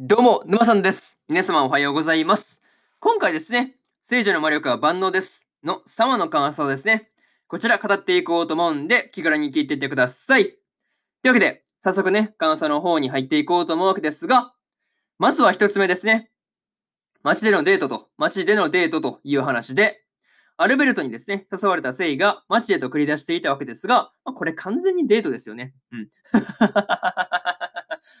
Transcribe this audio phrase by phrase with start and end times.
[0.00, 1.18] どうも、沼さんです。
[1.28, 2.60] 皆様おはようございます。
[3.00, 3.74] 今回ですね、
[4.04, 7.10] 聖女の魔力は万能ですの3話の感想ですね。
[7.48, 10.44] こちら語っていこうと思うんで、気軽に聞いていってください。
[10.44, 10.54] とい
[11.24, 14.54] うわけで、早速ね、感想の方に入っていこうと思うわけですが、
[15.18, 16.30] まずは一つ目ですね。
[17.24, 20.04] 街でのデートと、街でのデートという話で、
[20.58, 25.74] アルベルトにですね、誘われたセイが街へと繰り出していたわけですが、まあ、これ完全にデートですよね。
[25.90, 26.08] うん。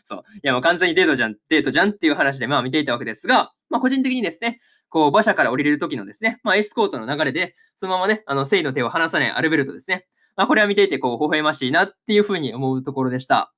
[0.04, 0.22] そう。
[0.36, 10.06] いや、もう完全にデートじゃん、デートじゃんっていう話で、まあ見ていたわけですが、まあ個人的にですね、こう馬車から降りれる時のですね、まあエスコートの流れで、そのままね、あの、セイの手を離さないアルベルトですね。
[10.36, 13.52] まあこれは見ていて、こう、微笑ましいなっていうふうに思うところでした。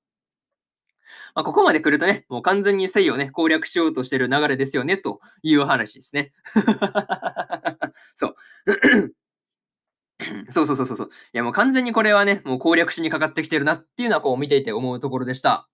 [1.34, 6.32] まあ、ここまで来るとね、もう完全にセイをね、攻略しようとしてる流れですよね、という話ですね。
[8.14, 8.34] そう。
[10.50, 11.06] そうそうそうそうそう。
[11.06, 15.68] いやもう完全にこれはね、もう攻略しにかかってきてるなっていうのはこう見ていて思うところでした。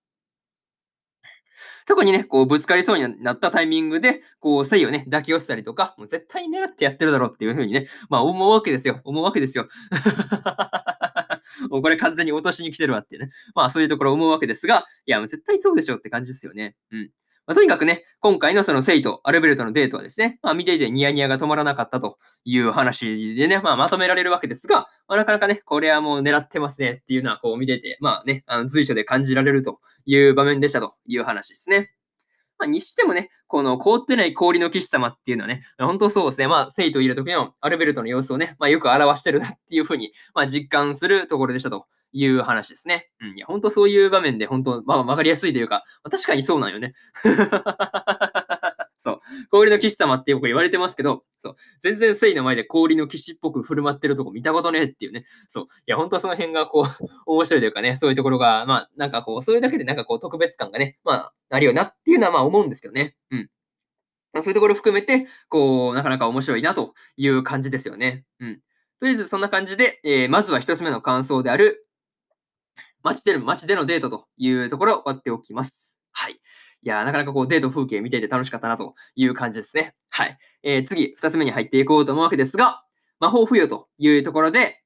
[1.87, 8.99] 特にね、こうぶつかりそうになったタイミングで、こう、せいをね、抱き寄せたりとか、もう絶対に狙ってやってるだろうっていうふうにね、まあ思うわけですよ。
[9.05, 9.69] 思うわけですよ。
[11.71, 13.29] もうこれ完全に落としに来てるわってね。
[13.55, 16.75] まあそういうところ思うわけですが、いや、もう絶対そうでしょって感じですよね。
[16.91, 17.09] うん。
[17.47, 31.89] まあ、とにかくね、今回のそのセイとアルベルトのデートはですね、まあ見ていてニヤニヤが止まらなかったという話でね、まあまとめられるわけですが、まあ、なかなかね、これはもう狙ってますねっていうのはこう見てて、まあね、あの随所で感じられるという場面でしたという話ですね。
[32.59, 43.09] まあ、にしてもね、この凍ってない氷の騎士様っていうのはね、本当そうですね、まあ、セイといる時のアルベルトの様子をね、まあ、よく表してるなっていうふうに、まあ、実感するところでしたという話ですね。
[43.21, 46.93] うん、いや、本当そういう場面で、本当、まあ、わかりやすいというか、まあ、確かにそうなんよね。
[48.99, 49.19] そう。
[49.51, 51.55] 氷の騎士様ってよく言われてますけど、そう。
[51.79, 55.25] 全然セイの前で氷の騎士っぽく振る舞ってるとこ見たことねえっていうね。
[55.47, 55.63] そう。
[55.65, 56.85] いや、本当その辺がこう、
[57.25, 63.15] 面白いというかね、そういうところが、まあ、なんかこう、それだけでなんかこう、特別感がね、まあ、あるよなっていうのはまあ思うんですけどね。
[63.31, 63.49] うん。
[64.33, 68.25] まあ、そういうところ含めて、こう、なかなか面白いなという感じですよね。
[68.39, 68.61] うん。
[68.99, 71.86] とりあえずそんな感じで、えー、まずは一つ目の感想である、
[73.07, 75.99] 街での、街でのデートというところを終わっておきます。
[76.11, 76.33] はい。
[76.33, 79.95] いやなかなかこうデート風景見ていて楽しかったなという感じですね。
[80.09, 80.37] はい。
[80.63, 82.83] えー、次、二つ目に入っていこうと思うわけですが、
[83.19, 84.83] 魔法付与というところで、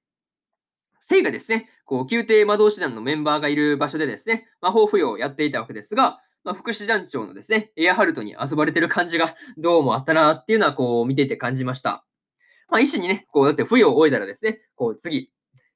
[0.99, 12.05] セイがですね、こう、宮廷魔導士団のメンバーがいる場所でですね、魔法付与をやっていたわけですが、まあ、副師団長のですね、エアハルトに遊ばれてる感じがどうもあったなっていうのはこう見ていて感じました。
[12.69, 15.31] まあ、一緒にね、こう、だって付与を終えたらですね、こう、次、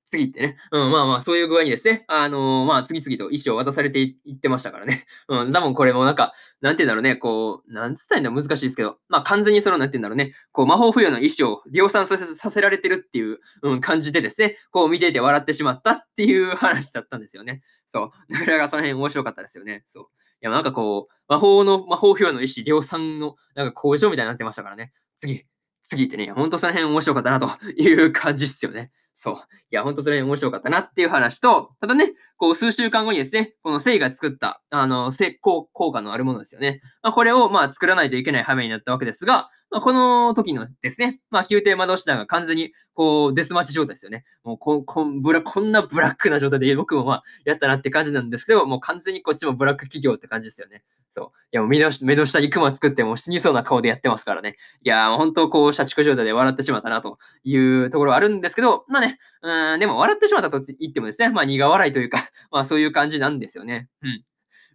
[0.05, 5.05] 次ってね、うん、まあまあ、そういう具合にですね、あのー、まあ、次々と意思を渡されていってましたからね。
[5.27, 17.61] うん、多分これもなんか、なんて言うんだろうね、こう、なんつったらいいんだ難しいですけど、まあ、完全にその、なんて言うんだろうね、こう、魔法付与の意思を量産させさせられてるっていう、うん、感じでですね、こう見ていて笑ってしまったっていう話だったんですよね。
[17.87, 18.33] そう。
[18.33, 19.85] なかなかその辺面白かったですよね。
[19.87, 20.03] そう。
[20.03, 20.07] い
[20.41, 24.93] や、なんかこう、魔法の、魔法付与の意思量産の、なんか工場みたいになってましたからね。
[25.17, 25.45] 次、
[25.89, 28.91] 過ぎてね、ほんとその辺面白かったなという感じっすよね。
[29.13, 29.35] そう。
[29.35, 29.37] い
[29.69, 36.81] や、ほんとその辺面白かったなっていう話と、ただね、こう数週間後にですね、このセイが作った、あの、成功効果のあるものですよね。
[37.01, 44.23] まあ、これをまあ作らないといけない羽目になったわけですが、まあ、この時のですね、まあ、宮廷魔導士団が完全に、こう、デスマッチ状態ですよね。
[44.43, 50.83] もうこ、こブラ、こんなブラックな状態で、僕もまあ、やったなって感じなんですけど、もう完全にこっちもブラック企業って感じですよね。
[51.11, 51.25] そう。
[51.51, 54.57] いや、もう目の目の下にクマ作っても死にそうな顔でやってますからね。
[54.83, 62.19] いや、本当こう、社畜状態で笑ってしまったなというところはあるんですけど、まあね、うん、でも笑ってしまったと言ってもですね、まあ苦笑いというか、
[62.51, 63.87] まあそういう感じなんですよね。
[64.01, 64.23] うん。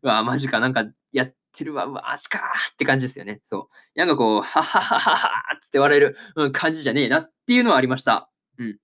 [0.03, 3.41] うわ、マジか、なんかやってるわ、マジかーって感じですよね。
[3.45, 3.99] そう。
[3.99, 6.17] なんかこう、はははははつって笑える、
[6.53, 8.31] 感じじゃねえなっていうのはありました。
[8.59, 8.79] うん。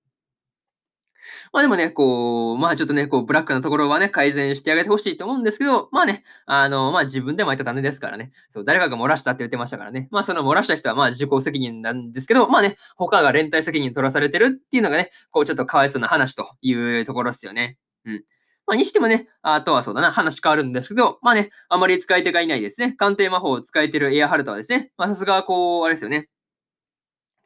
[1.53, 17.77] まあでもね、こう、まあちょっとね、こう、ブラックなところはね、改善してあげてほしいと思うんですけど、まあね、あの、まあ自分で巻いた種ですからね、そう、誰かが漏らしたって言ってましたからね、まあその漏らした人はまあ自己責任なんですけど、まあね、他が連帯責任取らされてるっていうのがね、こう、ちょっとかわいそうな話というところですよね。
[18.05, 18.23] うん。
[18.67, 22.93] まあ、にしてもね、あとはそうだな、話変わるんですけど、まあね、あまり使い手がいないですね。
[22.93, 26.29] 鑑定魔法を使えてるエアハルトはですね、まあさすがこう、あれですよね。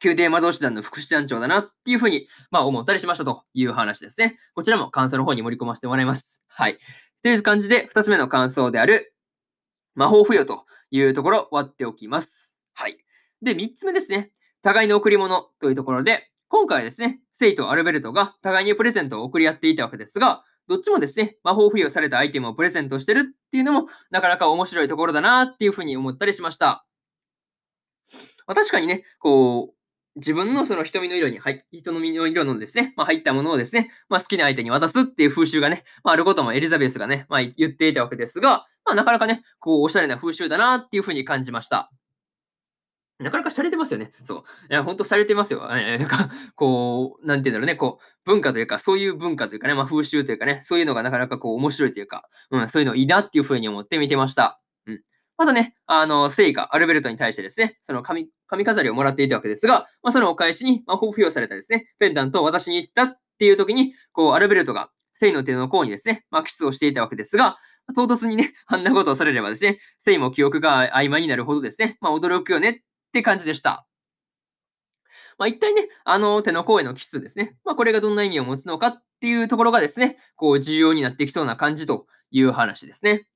[0.02, 4.36] 宮廷魔導士団の副師団長だなっていうふうに、まあ、思ったりしましたという話ですね。
[4.56, 6.42] こちらも感想の方に盛り込ませてもらいます。
[6.48, 6.78] はい。
[7.22, 9.14] という感じで、二つ目の感想である、
[9.94, 12.56] 魔法付与というところ、終わっておきます。
[12.74, 12.98] はい。
[13.42, 14.32] で、三つ目ですね。
[14.62, 26.86] 互いの贈り物というところで、今回はですね、セイとアルベルトが互いにプレゼントを送り合っていたわけですが、どっちもですね、魔法付与されたアイテムをプレゼントしてるっていうのも、なかなか面白いところだなっていうふうに思ったりしました。
[28.46, 29.74] まあ、確かにね、こう、
[30.16, 41.90] 自分のその瞳の色に入、人の身の色のですね、まあ、入ったものをですね、まあ、好きな相手に渡すっていう風習がね、まあ、あることもエリザベスがね、まあ、言っていたわけですが、まあ、なかなかね、こう、おしゃれな風習だなっていうふうに感じました。
[43.22, 44.12] なかなか洒落てますよね。
[44.22, 44.44] そう。
[44.70, 45.68] いや、ほんと洒落てますよ。
[45.74, 54.60] えなんか、こう、なんて言うんだろうね、こう、文化というか、そういう文化というかね、まあ、風習というかね、そういうのがなかなかこう、面白いというか、うん、そういうのいいなっていうふうに思って見てました。
[54.86, 55.00] うん。
[55.38, 67.58] またね、あの、セイカ、アルベルトに対してですね、その髪、髪飾りをもらっていたわけですが、まあ、そのお返しに、魔法付与されたですね、ペンダントを渡しに行ったっていう時に、こう、アルベルトが、セイの手の甲にですね、まあ、キスをしていたわけですが、
[67.94, 72.82] 唐突にね、あんなことをされればですね、セイも記憶が曖昧になるほどですね、まあ、驚くよね
[73.12, 73.86] って感じでした。
[75.38, 77.56] まあ、一体ね、あの手の甲への奇数ですね。
[77.64, 83.26] まあ、これがどんな意味を持つのかっていうところがですね、こう重要になってきそうな感じという話ですね。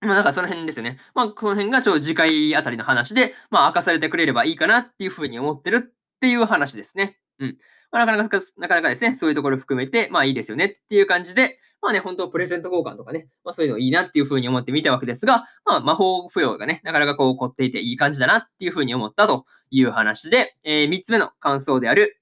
[0.00, 0.98] まあ、だからその辺ですよね。
[1.14, 7.18] まあ、この辺がちょうど次回あたりの話で、まあ、明かされてくれればいいかなっていうふうに思ってるっていう話ですね。
[7.38, 7.58] うん。
[7.92, 22.20] まあ、なかなか、なかなかですね、そういうところ含めて、まあいいですよねっていう感じで、まあね、本当プレゼント交換とかね、まあそういうのいいなっていうふうに思って見たわけですが、まあ魔法付与がね、なかなかこう起こっていていい感じだなっていうふうに思ったという話で、えー、3つ目の感想である、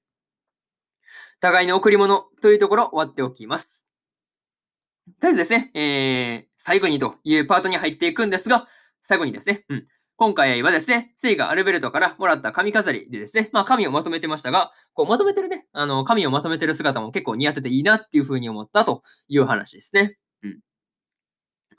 [1.40, 3.86] 互いの贈り物というところ終わっておきます。
[5.20, 8.68] とりあえずですね、えー、最後にというパートに入っていくんですが、
[9.02, 9.86] 最後にですね、うん。
[10.20, 20.18] 今回はですね、聖がアルベルトからもらった髪飾りでですね、まあ髪をまとめてましたが、こうまとめてるね、あの、髪をまとめてる姿も結構似合ってていいなっていうふうに思ったという話ですね。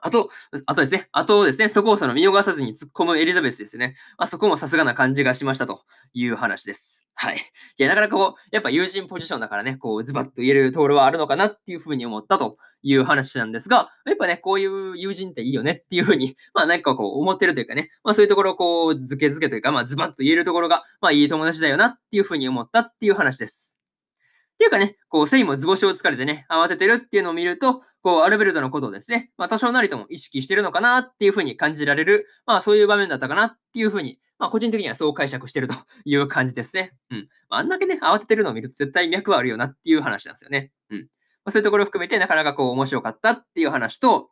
[0.02, 0.30] あと、
[0.66, 3.96] あとですね、あとですね、そこをその見逃さずに突っ込むエリザベスですね。
[4.18, 7.08] あそこもさすがな感じがしましたという話です。
[7.16, 7.36] はい。
[7.36, 7.40] い
[7.84, 23.78] や、なかなかこう、やっぱ友人ポジションだからね、こう、ズバッと言えるところはあるのかなっていうふうに思ったという話なんですが、やっぱね、こういう友人っていいよねっていうふうに、 まあ何かこう思ってるというかね、まあそういうところをこう、ズケズケというか、まあズバッと言えるところが、まあいい友達だよなっていうふうに思ったっていう話です。
[24.54, 35.76] っていうかね、こう、セイも図星を疲れてね、慌ててるっていうのを見ると、こう、アルベルトのことをですね、まあ、多少なりとも意識してるのかなっていうふうに感じられる、まあ、そういう場面だったかなっていうふうに、まあ、個人的にはそう解釈してると
[36.06, 36.94] いう感じですね。
[37.12, 37.30] うん。
[37.50, 40.72] あんだけね、慌ててるのを見ると絶対脈はあるよなっていう話なんですよね。
[40.90, 41.00] うん。
[41.00, 41.06] ま
[41.46, 44.30] あ、そういうところを含めて、なかなかこう、面白かったっていう話と、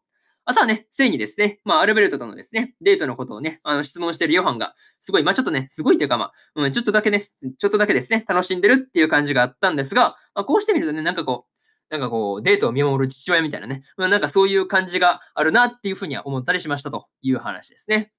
[0.50, 11.57] あとはね、ついにですね、まあ、アルベルトとのですね、デートのことをね、あの、質問してるヨハンが、すごい、まあ、ちょっとね、すごいというか、まあ、うん、ちょっとだけね、ちょっとだけですね、楽しんでるっていう感じがあったんですが、まあ、こうしてみるとね、なんかこう、
[11.90, 18.12] なんかこう、デートを見守る父親みたいなね、うん、なんかそういう感じがあるなっていうふうには思ったりしましたという話ですね。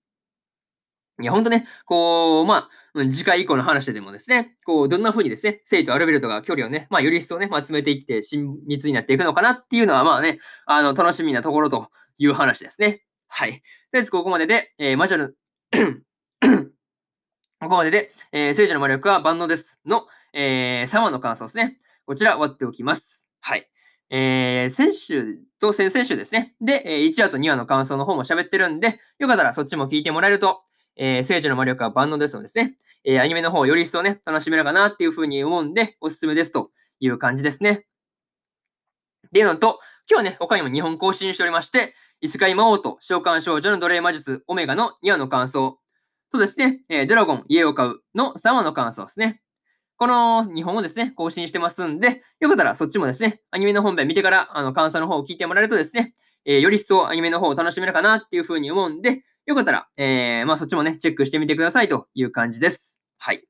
[1.20, 11.88] いや、ほんとね、こう、まあ、次回以降の話でもですね、こう、どんな風にですね、生とアルベルトが距離をね、まあ、より一層ね、まあ、詰めていって親密になっていくのかなっていうのは、まあね、あの、楽しみなところと
[12.18, 13.02] いう話ですね。
[13.26, 13.52] はい。
[13.52, 13.62] とり
[13.94, 15.28] あえずここまでで、えー、魔女の
[17.60, 21.78] ここまでで、えー、聖女の魔力は万能ですの、えー、3話の感想ですね。
[22.06, 23.17] こちら終わっておきます。
[23.48, 23.66] はい。
[24.10, 26.54] えー、先週と先々週ですね。
[26.60, 30.60] で、え1話と2話の感想の方も喋ってるんで、よかったらそっちも聞いてもらえると、
[30.96, 32.76] えー、聖女の魔力は万能ですのですね。
[33.04, 37.86] えー、アニメの方をより一層ね、楽しめるかなっていうふうに思うんで、おすすめですという感じですね。
[39.28, 39.80] っていうのと、
[40.10, 45.78] 今日はね、他にも2本更新しておりまして、異世界魔王と召喚少女の奴隷魔術オメガの2話の感想
[46.30, 49.40] とですね、えー、ドラゴン家を買うの3話の感想ですね。
[49.98, 56.14] この2本をですね、更新してますんで、よかったらそっちもですね、アニメの本編見てから、あの、感想の方を聞いてもらえるとですね、
[56.44, 63.00] えー、より一層アニメの方を楽しめるかなっていうふうに思うんで、よかったら、えー、まあそっちもね、チェックしてみてくださいという感じです。
[63.18, 63.44] はい。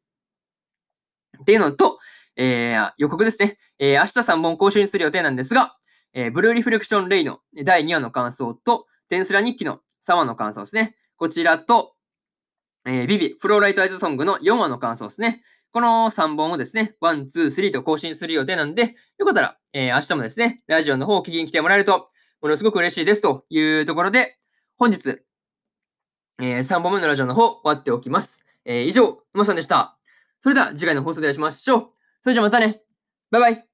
[1.41, 1.99] っていうのと、
[2.37, 3.59] えー、予告ですね。
[3.79, 5.77] えー、明日3本更新する予定なんですが、
[6.15, 10.97] えー、ブルーリフレクションレイの第2話の感想と、テンスラ日記の3話の感想ですね。
[11.17, 11.95] こちらと、
[12.87, 15.43] えー、ビビ、フローライトアイズソングの4話の感想ですね。
[15.73, 22.09] この3本をですね、1、2、3と更新する予定なんで、よかったら、えー、明日もですね、ラジオの方を聞きに来てもらえると、
[22.41, 24.39] ものすごく嬉しいですというところで、
[24.79, 25.21] 本日、
[26.41, 28.45] えー、3本目のラジオの方終わっておきます。
[28.65, 29.99] えー、以上、沼さんでした。
[30.41, 31.91] それでは次回の放送でお会いしましょう。
[32.23, 32.83] それじゃあまたね。
[33.31, 33.68] バイバイ。